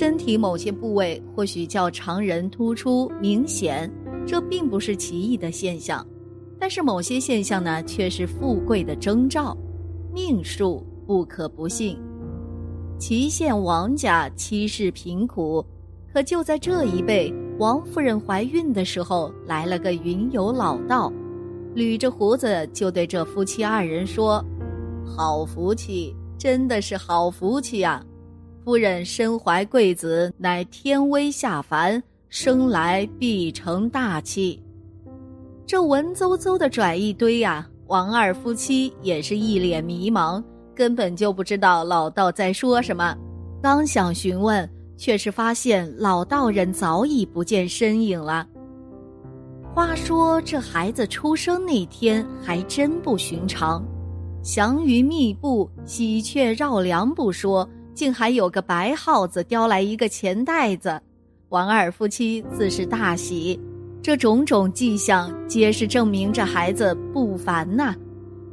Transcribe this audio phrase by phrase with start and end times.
[0.00, 3.92] 身体某些部位或许较常人突出明显，
[4.26, 6.02] 这并不是奇异的现象。
[6.58, 9.54] 但是某些现象呢，却是富贵的征兆，
[10.10, 11.98] 命数不可不信。
[12.98, 15.62] 祁县王家妻室贫苦，
[16.10, 21.12] 可就在这一辈，王夫人怀孕的时候，来了个云游老道，
[21.76, 24.42] 捋着胡子就对这夫妻二人说
[25.04, 28.02] ：“好福气，真的是好福气呀！
[28.64, 34.62] 夫人身怀贵子，乃天威下凡，生来必成大器。”
[35.66, 40.42] 这文绉绉的拽一堆呀，王二夫妻也是一脸迷茫，
[40.74, 43.16] 根本就不知道老道在说什么。
[43.62, 48.46] 刚想询问，却是发现老道人早已不见身影了。
[49.72, 53.84] 话说这孩子出生那天还真不寻常，
[54.42, 61.00] 祥云密布，喜鹊绕梁不说，竟还有个白耗子叼来一个钱袋子。
[61.48, 63.58] 王二夫妻自是大喜。
[64.02, 67.94] 这种种迹象，皆是证明这孩子不凡呐。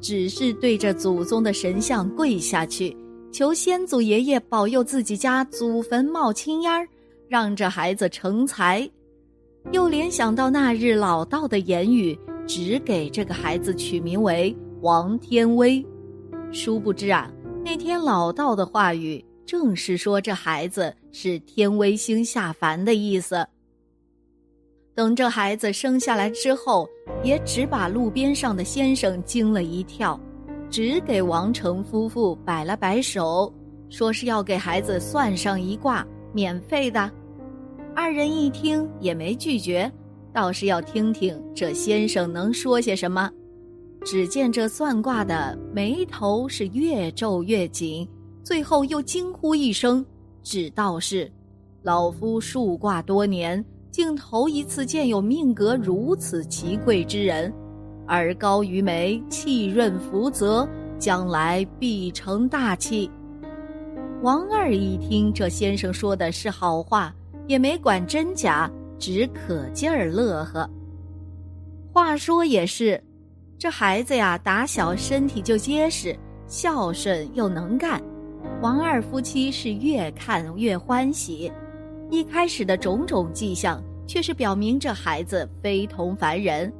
[0.00, 2.96] 只是对着祖宗的神像跪下去，
[3.32, 6.86] 求先祖爷爷保佑自己家祖坟冒青烟儿，
[7.28, 8.88] 让这孩子成才。
[9.72, 15.84] 又联想到那日老道的言语，只给这个孩子取名为王天威。
[16.52, 17.30] 殊不知啊，
[17.62, 23.46] 那天老道的话语，正是说这孩子是天威星下凡的意思。
[24.94, 26.88] 等这孩子生下来之后，
[27.22, 30.18] 也只把路边上的先生惊了一跳，
[30.68, 33.52] 只给王成夫妇摆了摆手，
[33.88, 37.10] 说是要给孩子算上一卦，免费的。
[37.94, 39.90] 二人一听也没拒绝，
[40.32, 43.30] 倒是要听听这先生能说些什么。
[44.04, 48.08] 只见这算卦的眉头是越皱越紧，
[48.42, 50.04] 最后又惊呼一声
[50.42, 51.30] ：“只道是，
[51.82, 57.52] 老夫数卦多年。”竟头一次见有命格如此奇贵之人，
[58.06, 63.10] 而高于眉，气润福泽，将来必成大器。
[64.22, 67.12] 王二一听这先生说的是好话，
[67.48, 70.70] 也没管真假，只可劲儿乐呵。
[71.92, 73.02] 话说也是，
[73.60, 78.00] 这孩子呀，打小身体就结实，孝顺又能干，
[78.62, 81.52] 王二夫妻是越看越欢喜。
[82.08, 86.72] 一开始的种种迹象，却是表明这孩子非同凡人。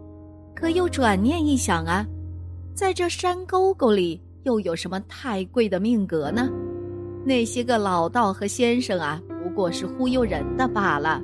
[0.55, 2.03] 可又转念一想啊，
[2.75, 6.49] 在这山沟沟里，又有什么太贵的命格呢？
[7.27, 11.21] 那些个老道和先生啊，不过是忽悠人的罢了。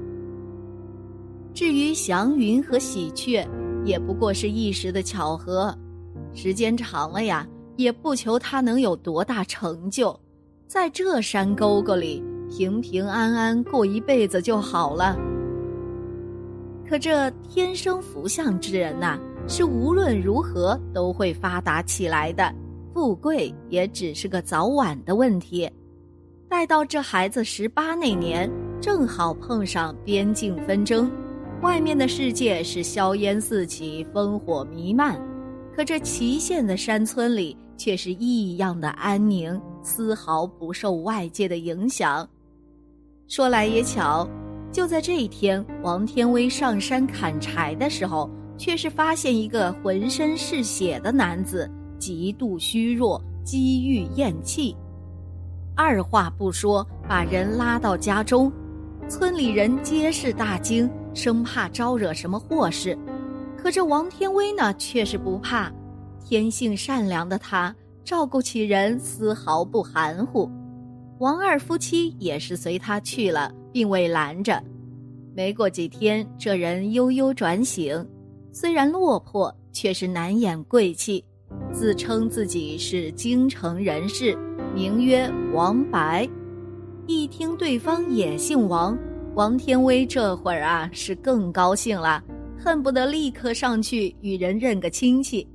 [1.55, 3.49] 至于祥云和喜鹊，
[3.87, 5.75] 也不过是一时的巧合。
[6.35, 10.15] 时间长了呀，也不求他能有多大成就，
[10.67, 12.23] 在这山沟沟里。
[12.49, 15.17] 平平安安过一辈子就好了。
[16.89, 22.55] 可这天生福相之人呐，是无论如何都会发达起来的，
[22.95, 25.69] 富贵也只是个早晚的问题。
[26.49, 28.49] 待到这孩子十八那年，
[28.81, 31.11] 正好碰上边境纷争，
[31.63, 35.21] 外面的世界是硝烟四起，烽火弥漫，
[35.75, 42.29] 可这祁县的山村里却是异样的安宁，丝毫不受外界的影响。
[43.27, 44.29] 说来也巧，
[44.71, 51.69] 就在这一天，王天威上山砍柴的时候，却是发现一个浑身是血的男子，
[51.99, 54.77] 极度虚弱，积郁咽气。
[55.75, 58.53] 二话不说，把人拉到家中，
[59.09, 62.97] 村里人皆是大惊，生怕招惹什么祸事。
[63.57, 65.73] 可这王天威呢，却是不怕，
[66.23, 70.49] 天性善良的他，照顾起人丝毫不含糊。
[71.19, 74.63] 王二夫妻也是随他去了，并未拦着。
[75.35, 78.07] 没过几天，这人悠悠转醒，
[78.53, 81.25] 虽然落魄，却是难掩贵气，
[81.73, 84.37] 自称自己是京城人士，
[84.75, 86.29] 名曰王白。
[87.07, 88.97] 一听对方也姓王，
[89.37, 92.25] 王天威这会儿啊是更高兴了，
[92.59, 95.47] 恨不得立刻上去与人认个亲戚。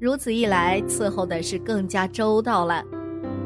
[0.00, 2.84] 如此一来，伺候的是更加周到了。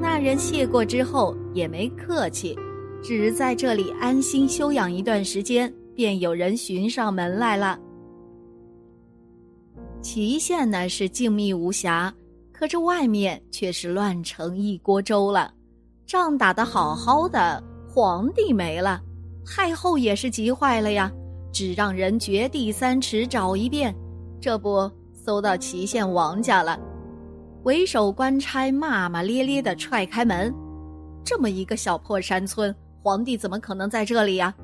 [0.00, 2.58] 那人谢过之后也没客气，
[3.02, 7.78] 只在这里安心休养一段时间，便有人寻上门来了。
[10.00, 12.10] 祁县呢是静谧无暇，
[12.54, 15.52] 可这外面却是乱成一锅粥了。
[16.06, 18.98] 仗打得好好的，皇帝没了，
[19.46, 21.10] 太后也是急坏了呀，
[21.52, 23.94] 只让人掘地三尺找一遍，
[24.40, 26.78] 这不搜到祁县王家了。
[27.64, 30.52] 为首官差骂骂咧咧地踹开门，
[31.24, 34.54] 这么一个小破山村，皇帝怎么可能在这里呀？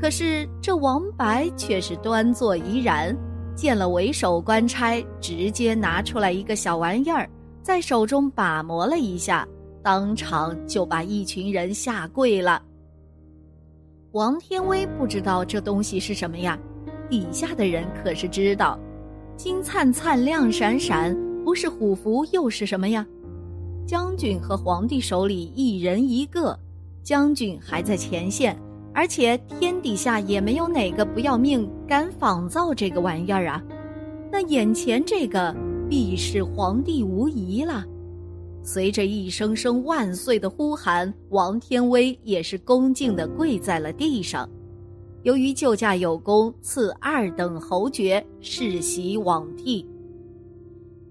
[0.00, 3.16] 可是这王白却是端坐怡然，
[3.54, 7.28] 见了为首官差，直接拿出来一个小玩意儿，
[7.62, 9.48] 在手中把磨了一下，
[9.82, 12.62] 当场就把一群人吓跪了。
[14.16, 16.58] 王天威不知道这东西是什么呀，
[17.06, 18.80] 底下的人可是知道，
[19.36, 21.14] 金灿灿、亮闪闪，
[21.44, 23.06] 不是虎符又是什么呀？
[23.86, 26.58] 将军和皇帝手里一人一个，
[27.02, 28.58] 将军还在前线，
[28.94, 33.62] 而且天底下也没有哪个不要命敢仿造这个玩意儿啊！
[34.32, 35.54] 那眼前这个
[35.90, 37.84] 必是皇帝无疑了。
[38.66, 44.46] 随着一声声万岁的呼喊，王天威也是恭敬地跪在了地上。
[45.22, 49.88] 由于救驾有功，赐二等侯爵，世袭罔替。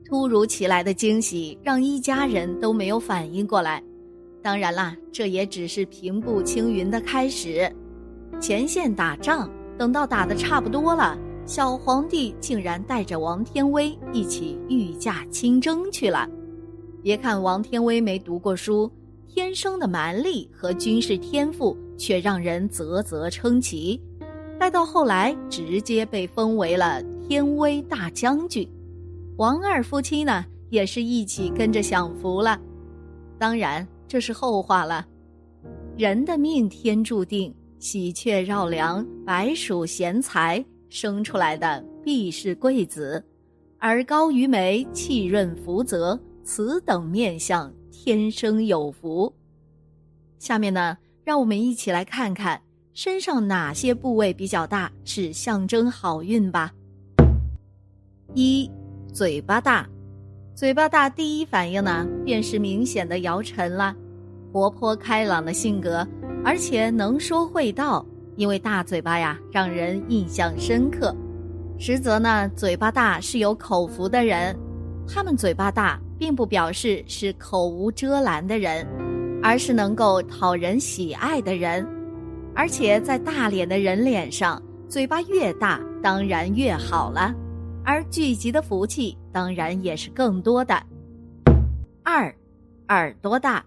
[0.03, 3.81] 突如其来的惊喜让一家人都没有反应过来。
[4.41, 7.73] 当然啦，这也只是平步青云的开始。
[8.37, 16.29] 前线打仗，等到打得差不多了，小皇帝竟然带着王天威一起御驾亲征去了。
[17.05, 18.91] 别看王天威没读过书，
[19.27, 24.01] 天生的蛮力和军事天赋却让人啧啧称奇。
[24.59, 28.67] 待到后来，直接被封为了天威大将军。
[29.37, 32.59] 王二夫妻呢，也是一起跟着享福了。
[33.37, 35.05] 当然，这是后话了。
[35.95, 43.23] 人的命天注定，喜鹊绕梁，白鼠衔财，生出来的必是贵子，
[43.77, 46.19] 而高于眉，气润福泽。
[46.45, 49.33] 此等面相，天生有福。
[50.37, 52.61] 下面呢，让我们一起来看看
[52.93, 56.71] 身上哪些部位比较大，是象征好运吧。
[58.35, 58.69] 一，
[59.11, 59.89] 嘴巴大，
[60.53, 63.95] 嘴巴大，第一反应呢，便是明显的姚晨了。
[64.53, 66.07] 活泼开朗的性格，
[66.43, 68.05] 而且能说会道，
[68.35, 71.13] 因为大嘴巴呀，让人印象深刻。
[71.79, 74.55] 实则呢，嘴巴大是有口福的人，
[75.07, 75.99] 他们嘴巴大。
[76.17, 78.87] 并不表示是口无遮拦的人，
[79.43, 81.87] 而是能够讨人喜爱的人，
[82.53, 87.33] 而且在大脸的人脸上，嘴巴越大当然越好了，
[87.83, 90.81] 而聚集的福气当然也是更多的。
[92.03, 92.33] 二，
[92.89, 93.65] 耳朵大，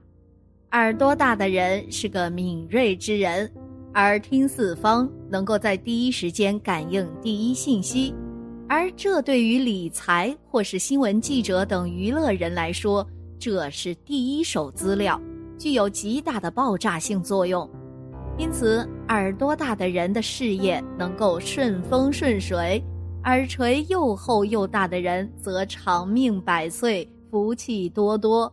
[0.72, 3.50] 耳朵大的人是个敏锐之人，
[3.94, 8.14] 耳听四方，能够在第一时间感应第一信息。
[8.68, 13.06] 而这对于理财或是新闻记者等娱乐人来说，
[13.38, 15.18] 这是第一手资料，
[15.56, 17.68] 具有极大的爆炸性作用。
[18.36, 22.78] 因此，耳朵大的人的事业能够顺风顺水；
[23.24, 28.52] 耳垂又厚又大的人则长命百岁，福气多多。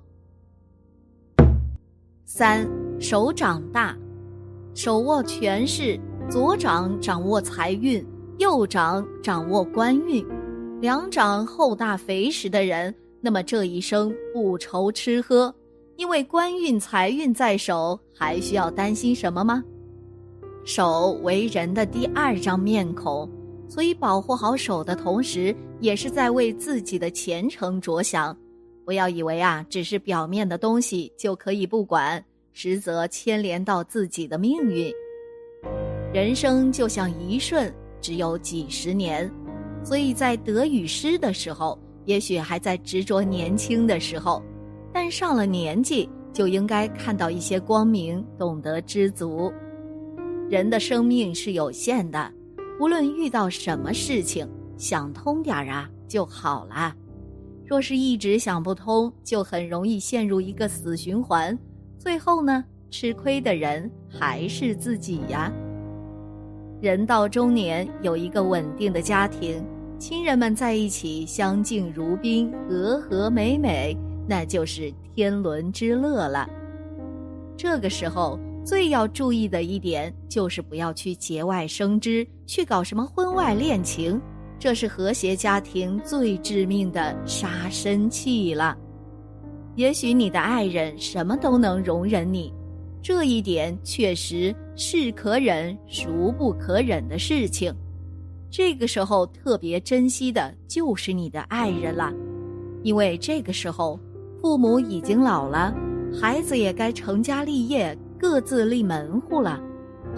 [2.23, 2.65] 三
[3.01, 3.93] 手掌大，
[4.73, 8.03] 手握权势，左掌掌握财运。
[8.37, 10.25] 右掌掌握官运，
[10.81, 15.53] 两掌厚大肥实的人，那么这一生不愁吃喝，
[15.95, 19.63] 因为官运财运在手，还需要担心什么吗？
[20.65, 23.29] 手为人的第二张面孔，
[23.69, 28.35] 所以保护好手的同时，也是在为自己的前程着想。
[28.83, 34.91] 不要以为啊，只是表面的东西就可以不管，实则牵连到自己的命运。
[36.13, 37.73] 人生就像一瞬。
[38.05, 39.27] 只有几十年，
[39.83, 44.43] 所以在得与失的时候，也许还在执着年轻的时候，
[44.93, 49.51] 但上了年纪就应该看到一些光明，懂得知足。
[50.51, 52.31] 人的生命是有限的，
[52.79, 54.47] 无论遇到什么事情，
[54.77, 56.95] 想通点儿啊就好了。
[57.65, 61.57] 若是一直想不通，就很容易陷入一个死循环，
[61.97, 65.51] 最后呢，吃亏的人还是自己呀。
[66.85, 69.59] 人到中年，有一个稳定的家庭，
[69.97, 76.47] 亲人们在一起相敬如宾，和和美美，那就是天伦之乐了。
[77.57, 84.21] 这个时候最要注意的一点，就是不要去节外生枝，去搞什么婚外恋情，
[84.59, 88.77] 这是和谐家庭最致命的杀生气了。
[89.73, 92.53] 也许你的爱人什么都能容忍你。
[93.07, 97.71] 这一点确实是可忍孰不可忍的事情，
[98.49, 102.11] 这个时候特别珍惜的就是你的爱人了，
[102.81, 103.99] 因为这个时候
[104.41, 105.71] 父母已经老了，
[106.19, 109.61] 孩子也该成家立业，各自立门户了，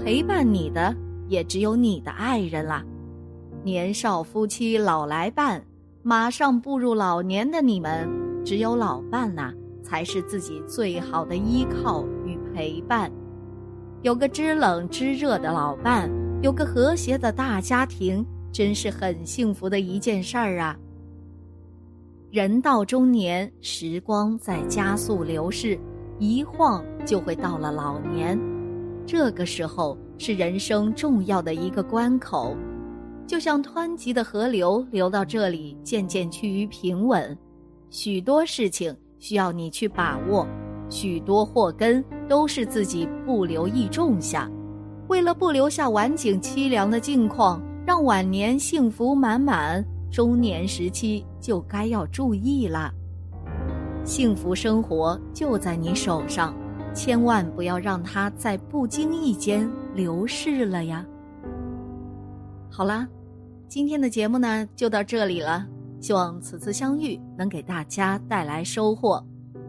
[0.01, 0.95] 陪伴你的
[1.27, 2.81] 也只有你的爱人了。
[3.65, 5.61] 年少夫妻老来伴，
[6.03, 8.09] 马上步入老年的你们，
[8.45, 9.53] 只有老伴呐，
[9.83, 12.05] 才是自己最好的依靠。
[12.57, 13.11] 陪伴，
[14.01, 16.09] 有个知冷知热的老伴，
[16.41, 20.75] 有个和谐的大家庭，真是很幸福的一件事儿啊。
[22.31, 25.79] 人到中年，时光在加速流逝，
[26.17, 28.39] 一晃就会到了老年。
[29.05, 32.57] 这个时候是人生重要的一个关口，
[33.27, 37.37] 就像湍急的河流流到这里，渐渐趋于平稳。
[37.91, 40.47] 许多事情需要你去把握，
[40.89, 44.49] 许多祸根都是自己不留意种下。
[45.07, 52.93] 为了不留下晚景凄凉的境况，让晚年幸福满满，中年时期就该要注意了。
[54.03, 56.55] 幸福生活就在你手上。
[56.93, 61.05] 千万不要让它在不经意间流逝了呀！
[62.71, 63.07] 好啦，
[63.67, 65.63] 今天的节目呢就到这里了。
[65.99, 69.23] 希望此次相遇能给大家带来收获。